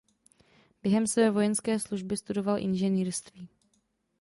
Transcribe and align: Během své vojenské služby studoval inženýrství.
Během 0.83 1.07
své 1.07 1.29
vojenské 1.31 1.79
služby 1.79 2.17
studoval 2.17 2.59
inženýrství. 2.59 3.49